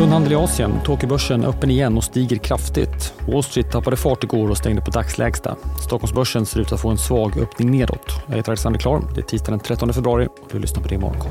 Tunn 0.00 0.12
handel 0.12 0.32
i 0.32 0.34
Asien. 0.34 0.72
Tokyobörsen 0.84 1.44
öppen 1.44 1.70
igen 1.70 1.96
och 1.96 2.04
stiger 2.04 2.36
kraftigt. 2.36 3.14
Wall 3.28 3.42
Street 3.42 3.70
tappade 3.70 3.96
fart 3.96 4.24
igår 4.24 4.50
och 4.50 4.56
stängde 4.56 4.82
på 4.82 4.90
dagslägsta. 4.90 5.56
Stockholmsbörsen 5.84 6.46
ser 6.46 6.60
ut 6.60 6.72
att 6.72 6.80
få 6.80 6.88
en 6.88 6.98
svag 6.98 7.38
öppning 7.38 7.70
nedåt. 7.70 8.12
Jag 8.26 8.36
heter 8.36 8.50
Alexander 8.50 8.80
Klar. 8.80 9.02
Det 9.14 9.20
är 9.20 9.24
tisdag 9.24 9.50
den 9.50 9.60
13 9.60 9.92
februari 9.92 10.26
och 10.26 10.48
du 10.52 10.58
lyssnar 10.58 10.82
på 10.82 10.88
det 10.88 10.94
imorgon. 10.94 11.26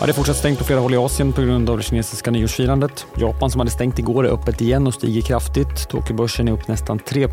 Ja, 0.00 0.06
det 0.06 0.10
är 0.10 0.12
fortsatt 0.12 0.36
stängt 0.36 0.58
på 0.58 0.64
flera 0.64 0.80
håll 0.80 0.94
i 0.94 0.96
Asien 0.96 1.32
på 1.32 1.42
grund 1.42 1.70
av 1.70 1.76
det 1.76 1.82
kinesiska 1.82 2.30
nyårsfirandet. 2.30 3.06
Japan 3.16 3.50
som 3.50 3.58
hade 3.58 3.70
stängt 3.70 3.98
igår 3.98 4.26
är 4.26 4.30
öppet 4.30 4.60
igen 4.60 4.86
och 4.86 4.94
stiger 4.94 5.22
kraftigt. 5.22 5.88
Tokyobörsen 5.88 6.48
är 6.48 6.52
upp 6.52 6.68
nästan 6.68 6.98
3 6.98 7.28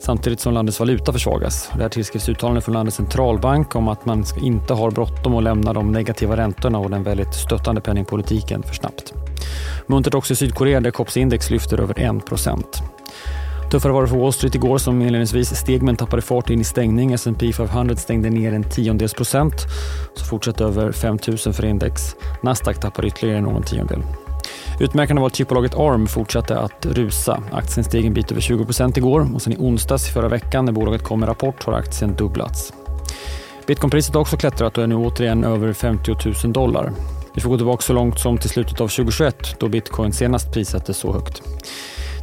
samtidigt 0.00 0.40
som 0.40 0.54
landets 0.54 0.80
valuta 0.80 1.12
försvagas. 1.12 1.70
Det 1.76 1.82
här 1.82 1.88
tillskrivs 1.88 2.28
uttalanden 2.28 2.62
från 2.62 2.72
landets 2.72 2.96
centralbank 2.96 3.76
om 3.76 3.88
att 3.88 4.06
man 4.06 4.24
inte 4.42 4.74
har 4.74 4.90
bråttom 4.90 5.34
att 5.34 5.42
lämna 5.42 5.72
de 5.72 5.92
negativa 5.92 6.36
räntorna 6.36 6.78
och 6.78 6.90
den 6.90 7.02
väldigt 7.02 7.34
stöttande 7.34 7.80
penningpolitiken 7.80 8.62
för 8.62 8.74
snabbt. 8.74 9.14
Muntert 9.86 10.14
också 10.14 10.32
i 10.32 10.36
Sydkorea 10.36 10.80
där 10.80 10.90
COPS-index 10.90 11.50
lyfter 11.50 11.80
över 11.80 11.94
1% 11.94 12.64
Tuffare 13.70 13.92
var 13.92 14.02
det 14.02 14.08
för 14.08 14.16
Wall 14.16 14.32
Street 14.32 14.54
igår 14.54 14.78
som 14.78 15.02
inledningsvis 15.02 15.54
steg 15.54 15.82
men 15.82 15.96
tappade 15.96 16.22
fart 16.22 16.50
in 16.50 16.60
i 16.60 16.64
stängning. 16.64 17.12
S&P 17.12 17.52
500 17.52 17.96
stängde 17.96 18.30
ner 18.30 18.52
en 18.52 18.64
tiondels 18.64 19.14
procent, 19.14 19.54
så 20.14 20.24
fortsatte 20.24 20.64
över 20.64 20.92
5000 20.92 21.52
för 21.52 21.64
index. 21.64 22.16
Nasdaq 22.42 22.80
tappade 22.80 23.08
ytterligare 23.08 23.40
någon 23.40 23.62
tiondel. 23.62 24.02
Utmärkande 24.80 25.20
var 25.20 25.26
att 25.26 25.36
chipbolaget 25.36 25.74
ARM 25.74 26.06
fortsatte 26.06 26.58
att 26.58 26.86
rusa. 26.86 27.42
Aktien 27.52 27.84
steg 27.84 28.06
en 28.06 28.14
bit 28.14 28.30
över 28.30 28.40
20% 28.40 28.98
igår 28.98 29.34
och 29.34 29.42
sen 29.42 29.52
i 29.52 29.56
onsdags 29.56 30.08
i 30.08 30.12
förra 30.12 30.28
veckan 30.28 30.64
när 30.64 30.72
bolaget 30.72 31.02
kom 31.02 31.20
med 31.20 31.28
rapport 31.28 31.64
har 31.64 31.72
aktien 31.72 32.14
dubblats. 32.14 32.72
Bitcoinpriset 33.66 34.14
har 34.14 34.20
också 34.20 34.36
klättrat 34.36 34.78
och 34.78 34.84
är 34.84 34.86
nu 34.86 34.94
återigen 34.94 35.44
över 35.44 35.72
50 35.72 36.16
000 36.44 36.52
dollar. 36.52 36.92
Vi 37.34 37.40
får 37.40 37.50
gå 37.50 37.56
tillbaka 37.56 37.82
så 37.82 37.92
långt 37.92 38.18
som 38.18 38.38
till 38.38 38.50
slutet 38.50 38.80
av 38.80 38.88
2021 38.88 39.60
då 39.60 39.68
bitcoin 39.68 40.12
senast 40.12 40.52
prissattes 40.52 40.96
så 40.96 41.12
högt. 41.12 41.42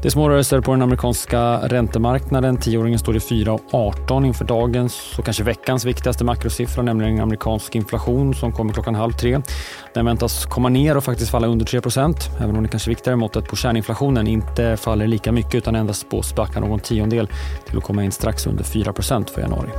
Det 0.01 0.07
är 0.07 0.09
små 0.09 0.29
rörelser 0.29 0.61
på 0.61 0.71
den 0.71 0.81
amerikanska 0.81 1.57
räntemarknaden. 1.67 2.57
Tioåringen 2.57 2.99
står 2.99 3.15
i 3.15 3.19
4,18 3.19 4.25
inför 4.25 4.45
dagens 4.45 5.19
och 5.19 5.25
kanske 5.25 5.43
veckans 5.43 5.85
viktigaste 5.85 6.23
makrosiffra, 6.23 6.83
nämligen 6.83 7.19
amerikansk 7.19 7.75
inflation 7.75 8.33
som 8.33 8.51
kommer 8.51 8.73
klockan 8.73 8.95
halv 8.95 9.11
tre. 9.11 9.41
Den 9.93 10.05
väntas 10.05 10.45
komma 10.45 10.69
ner 10.69 10.97
och 10.97 11.03
faktiskt 11.03 11.31
falla 11.31 11.47
under 11.47 11.65
3% 11.65 12.15
även 12.39 12.57
om 12.57 12.63
det 12.63 12.69
kanske 12.69 12.89
viktigare 12.89 13.15
måttet 13.15 13.47
på 13.47 13.55
kärninflationen 13.55 14.27
inte 14.27 14.77
faller 14.77 15.07
lika 15.07 15.31
mycket 15.31 15.55
utan 15.55 15.75
endast 15.75 16.01
spås 16.01 16.35
backa 16.35 16.59
någon 16.59 16.79
tiondel 16.79 17.29
till 17.67 17.77
att 17.77 17.83
komma 17.83 18.03
in 18.03 18.11
strax 18.11 18.47
under 18.47 18.63
4% 18.63 19.29
för 19.29 19.41
januari. 19.41 19.69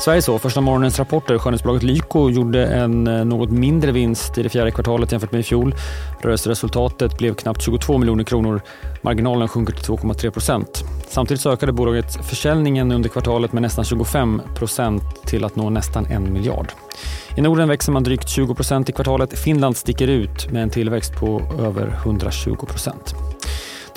Sverige 0.00 0.22
så. 0.22 0.38
Första 0.38 0.60
morgonens 0.60 0.98
rapporter. 0.98 1.38
Skönhetsbolaget 1.38 1.82
Lyko 1.82 2.30
gjorde 2.30 2.66
en 2.66 3.06
eh, 3.06 3.24
något 3.24 3.50
mindre 3.50 3.92
vinst 3.92 4.38
i 4.38 4.42
det 4.42 4.48
fjärde 4.48 4.70
kvartalet 4.70 5.12
jämfört 5.12 5.32
med 5.32 5.40
i 5.40 5.42
fjol. 5.42 5.74
Rörelseresultatet 6.20 7.18
blev 7.18 7.34
knappt 7.34 7.62
22 7.62 7.98
miljoner 7.98 8.24
kronor. 8.24 8.60
Marginalen 9.02 9.48
sjunker 9.48 9.72
till 9.72 9.84
2,3 9.84 10.30
procent. 10.30 10.84
Samtidigt 11.08 11.46
ökade 11.46 11.72
bolaget 11.72 12.26
försäljningen 12.26 12.92
under 12.92 13.08
kvartalet 13.08 13.52
med 13.52 13.62
nästan 13.62 13.84
25 13.84 14.42
procent 14.54 15.02
till 15.24 15.44
att 15.44 15.56
nå 15.56 15.70
nästan 15.70 16.06
en 16.06 16.32
miljard. 16.32 16.72
I 17.36 17.40
Norden 17.40 17.68
växer 17.68 17.92
man 17.92 18.02
drygt 18.02 18.28
20 18.28 18.54
procent 18.54 18.88
i 18.88 18.92
kvartalet. 18.92 19.38
Finland 19.38 19.76
sticker 19.76 20.08
ut 20.08 20.50
med 20.52 20.62
en 20.62 20.70
tillväxt 20.70 21.16
på 21.16 21.42
över 21.58 22.00
120 22.04 22.56
procent. 22.56 23.14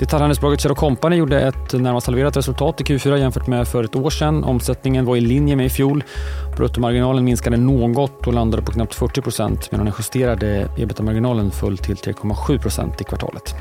Detaljhandelsbolaget 0.00 0.60
Kjell 0.60 0.74
Company 0.74 1.16
gjorde 1.16 1.40
ett 1.40 1.72
närmast 1.72 2.06
halverat 2.06 2.36
resultat 2.36 2.80
i 2.80 2.84
Q4 2.84 3.16
jämfört 3.16 3.46
med 3.46 3.68
för 3.68 3.84
ett 3.84 3.96
år 3.96 4.10
sedan. 4.10 4.44
Omsättningen 4.44 5.04
var 5.04 5.16
i 5.16 5.20
linje 5.20 5.56
med 5.56 5.66
i 5.66 5.68
fjol. 5.68 6.04
Bruttomarginalen 6.56 7.24
minskade 7.24 7.56
något 7.56 8.26
och 8.26 8.32
landade 8.32 8.62
på 8.62 8.72
knappt 8.72 8.94
40 8.94 9.20
procent 9.20 9.70
medan 9.70 9.86
den 9.86 9.94
justerade 9.98 10.68
ebitda-marginalen 10.76 11.50
föll 11.50 11.78
till 11.78 11.96
3,7 11.96 12.58
procent 12.58 13.00
i 13.00 13.04
kvartalet. 13.04 13.54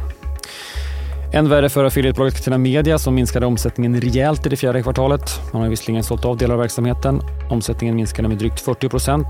Än 1.33 1.49
värre 1.49 1.69
för 1.69 1.85
affiliatebolaget 1.85 2.37
Catena 2.37 2.57
Media 2.57 2.99
som 2.99 3.15
minskade 3.15 3.45
omsättningen 3.45 4.01
rejält 4.01 4.45
i 4.45 4.49
det 4.49 4.57
fjärde 4.57 4.83
kvartalet. 4.83 5.53
Man 5.53 5.61
har 5.61 5.69
visserligen 5.69 6.03
sålt 6.03 6.25
av 6.25 6.37
delar 6.37 6.53
av 6.53 6.59
verksamheten. 6.59 7.21
Omsättningen 7.49 7.95
minskade 7.95 8.27
med 8.27 8.37
drygt 8.37 8.59
40 8.59 8.89
procent. 8.89 9.27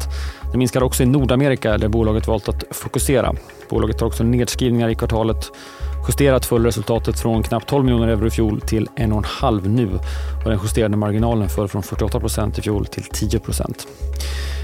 Den 0.52 0.60
minskade 0.60 0.86
också 0.86 1.04
i 1.04 1.06
Nordamerika 1.06 1.78
där 1.78 1.88
bolaget 1.88 2.28
valt 2.28 2.50
att 2.50 2.64
fokusera. 2.72 3.34
Bolaget 3.70 4.00
har 4.00 4.08
också 4.08 4.24
nedskrivningar 4.24 4.90
i 4.90 4.96
kvartalet 4.96 5.52
Justerat 6.08 6.46
föll 6.46 6.66
resultatet 6.66 7.20
från 7.20 7.44
knappt 7.44 7.68
12 7.68 7.86
miljoner 7.86 8.08
euro 8.08 8.28
i 8.28 8.30
fjol 8.30 8.62
till 8.62 8.88
1,5 8.96 9.68
nu 9.68 9.90
och 10.44 10.50
den 10.50 10.60
justerade 10.64 10.98
marginalen 10.98 11.50
föll 11.50 11.68
från 11.68 11.84
48 11.84 12.20
procent 12.20 12.60
i 12.60 12.62
fjol 12.62 12.86
till 12.86 13.04
10 13.04 13.40
procent. 13.40 13.88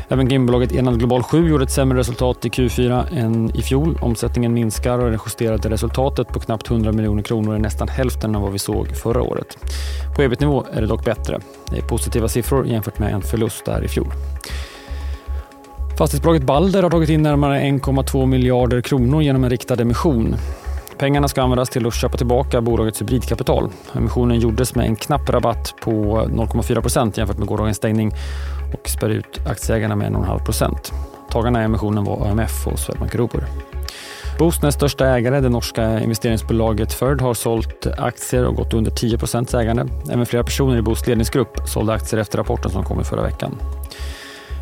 Även 0.10 0.28
gamebolaget 0.28 0.72
Enad 0.72 1.00
Global 1.00 1.24
7 1.24 1.50
gjorde 1.50 1.64
ett 1.64 1.72
sämre 1.72 2.00
resultat 2.00 2.46
i 2.46 2.50
Q4 2.50 3.06
än 3.18 3.56
i 3.56 3.62
fjol. 3.62 3.98
Omsättningen 4.02 4.54
minskar 4.54 5.00
och 5.00 5.12
det 5.12 5.20
justerade 5.26 5.70
resultatet 5.70 6.28
på 6.28 6.40
knappt 6.40 6.70
100 6.70 6.92
miljoner 6.92 7.24
kronor 7.24 7.56
är 7.56 7.60
nästan 7.60 7.88
hälften 7.88 8.36
av 8.36 8.42
vad 8.42 8.52
vi 8.52 8.60
såg 8.60 8.88
förra 8.88 9.22
året. 9.22 9.58
På 10.16 10.22
ebit-nivå 10.22 10.66
är 10.74 10.82
det 10.82 10.88
dock 10.88 11.06
bättre. 11.06 11.40
Det 11.70 11.78
är 11.78 11.82
positiva 11.82 12.28
siffror 12.28 12.68
jämfört 12.68 13.00
med 13.00 13.14
en 13.14 13.22
förlust 13.22 13.66
där 13.66 13.84
i 13.84 13.88
fjol. 13.88 14.08
Fastighetsbolaget 15.98 16.44
Balder 16.44 16.84
har 16.84 16.90
tagit 16.90 17.10
in 17.10 17.24
närmare 17.24 17.60
1,2 17.60 18.26
miljarder 18.26 18.82
kronor 18.82 19.22
genom 19.22 19.44
en 19.44 19.50
riktad 19.50 19.82
emission. 19.82 20.36
Pengarna 20.98 21.28
ska 21.28 21.42
användas 21.42 21.70
till 21.70 21.88
att 21.88 21.94
köpa 21.94 22.18
tillbaka 22.18 22.62
bolagets 22.62 23.02
hybridkapital. 23.02 23.70
Emissionen 23.94 24.40
gjordes 24.40 24.76
med 24.76 24.86
en 24.86 24.96
knapp 24.96 25.30
rabatt 25.30 25.74
på 25.82 25.92
0,4 25.92 26.82
procent 26.82 27.18
jämfört 27.18 27.38
med 27.38 27.48
gårdagens 27.48 27.78
stängning 27.78 28.12
och 28.74 28.90
spär 28.90 29.10
ut 29.10 29.40
aktieägarna 29.48 29.96
med 29.96 30.12
1,5 30.12 30.46
procent. 30.46 30.94
Tagarna 31.30 31.62
i 31.62 31.66
emissionen 31.66 32.04
var 32.04 32.28
AMF 32.28 32.68
och 32.68 32.80
Swedbank 32.80 33.16
Robur. 33.16 33.46
Bostnäs 34.40 34.64
näst 34.64 34.78
största 34.78 35.08
ägare, 35.08 35.40
det 35.40 35.50
norska 35.50 36.00
investeringsbolaget 36.00 36.94
Ferd 36.94 37.22
har 37.22 37.34
sålt 37.34 37.88
aktier 37.98 38.46
och 38.46 38.56
gått 38.56 38.74
under 38.74 38.92
10% 38.92 39.58
ägande. 39.58 39.88
Även 40.12 40.26
flera 40.26 40.44
personer 40.44 40.78
i 40.78 40.82
Boosts 40.82 41.08
ledningsgrupp 41.08 41.60
sålde 41.68 41.94
aktier 41.94 42.20
efter 42.20 42.38
rapporten 42.38 42.72
som 42.72 42.84
kom 42.84 43.02
i 43.02 43.04
förra 43.04 43.22
veckan. 43.22 43.58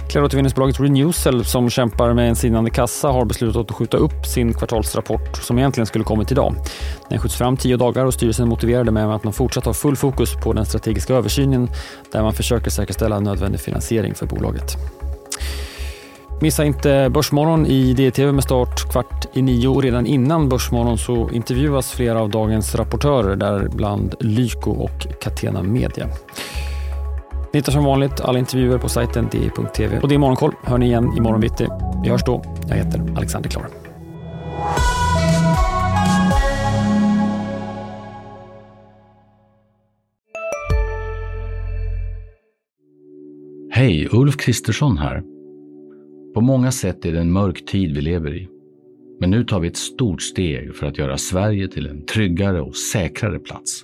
Klädåtervinningsbolaget 0.09 0.80
Renewcell 0.80 1.46
som 1.46 1.69
kämpar 1.69 2.14
med 2.14 2.30
en 2.30 2.36
sinande 2.36 2.69
kassa 2.69 3.08
har 3.08 3.25
beslutat 3.25 3.69
att 3.69 3.75
skjuta 3.75 3.97
upp 3.97 4.25
sin 4.25 4.53
kvartalsrapport 4.53 5.38
som 5.38 5.58
egentligen 5.58 5.86
skulle 5.86 6.03
kommit 6.03 6.31
idag. 6.31 6.56
Den 7.09 7.19
skjuts 7.19 7.36
fram 7.36 7.58
tio 7.58 7.78
dagar 7.78 8.06
och 8.06 8.14
styrelsen 8.14 8.47
motiverade 8.47 8.91
med 8.91 9.16
att 9.16 9.24
man 9.24 9.34
fortsatt 9.34 9.66
har 9.66 9.74
full 9.74 9.96
fokus 9.96 10.36
på 10.44 10.53
den 10.53 10.66
strategiska 10.66 11.14
översynen 11.14 11.69
där 12.12 12.22
man 12.22 12.34
försöker 12.34 12.72
säkerställa 12.72 13.19
nödvändig 13.19 13.62
finansiering 13.62 14.16
för 14.16 14.25
bolaget. 14.25 14.78
Missa 16.41 16.66
inte 16.66 17.09
Börsmorgon 17.09 17.66
i 17.66 17.94
DTV 17.94 18.31
med 18.31 18.44
start 18.44 18.91
kvart 18.91 19.25
i 19.34 19.41
nio. 19.41 19.81
Redan 19.81 20.06
innan 20.06 20.50
Börsmorgon 20.50 20.97
så 20.97 21.30
intervjuas 21.30 21.91
flera 21.91 22.22
av 22.22 22.30
dagens 22.30 22.75
rapportörer, 22.75 23.35
däribland 23.35 24.16
Lyko 24.20 24.72
och 24.72 25.08
Catena 25.22 25.64
Media. 25.64 26.08
Ni 27.53 27.59
hittar 27.59 27.72
som 27.72 27.84
vanligt 27.84 28.22
alla 28.22 28.40
intervjuer 28.40 28.78
på 28.78 28.90
sajten 28.90 29.28
di.tv. 29.31 30.00
Och 30.00 30.08
det 30.08 30.16
är 30.16 30.19
Morgonkoll 30.19 30.53
hör 30.64 30.78
ni 30.78 30.86
igen 30.86 31.14
imorgon 31.18 31.41
bitti. 31.41 31.68
Vi 32.03 32.09
hörs 32.09 32.24
då. 32.24 32.44
Jag 32.69 32.75
heter 32.75 33.18
Alexander 33.18 33.50
Klar. 33.50 33.68
Hej, 43.72 44.08
Ulf 44.12 44.38
Kristersson 44.38 44.97
här. 44.97 45.24
På 46.34 46.41
många 46.41 46.72
sätt 46.72 47.06
är 47.06 47.12
det 47.12 47.20
en 47.20 47.31
mörk 47.31 47.66
tid 47.66 47.96
vi 47.96 48.02
lever 48.02 48.35
i. 48.35 48.47
Men 49.20 49.30
nu 49.30 49.44
tar 49.44 49.59
vi 49.59 49.68
ett 49.68 49.78
stort 49.78 50.22
steg 50.22 50.75
för 50.75 50.88
att 50.88 50.97
göra 50.97 51.18
Sverige 51.18 51.68
till 51.68 51.88
en 51.88 52.06
tryggare 52.06 52.62
och 52.62 52.75
säkrare 52.75 53.40
plats. 53.40 53.84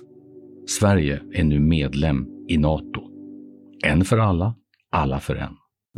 Sverige 0.68 1.20
är 1.32 1.44
nu 1.44 1.60
medlem 1.60 2.26
i 2.48 2.58
Nato. 2.58 3.09
En 3.82 4.04
för 4.04 4.18
alla, 4.18 4.54
alla 4.92 5.20
för 5.20 5.34
en. 5.34 5.52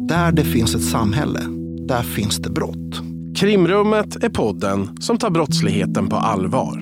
Där 0.08 0.32
det 0.32 0.44
finns 0.44 0.74
ett 0.74 0.84
samhälle, 0.84 1.40
där 1.88 2.02
finns 2.02 2.36
det 2.36 2.50
brott. 2.50 3.02
Krimrummet 3.36 4.24
är 4.24 4.28
podden 4.28 4.96
som 5.00 5.18
tar 5.18 5.30
brottsligheten 5.30 6.08
på 6.08 6.16
allvar. 6.16 6.81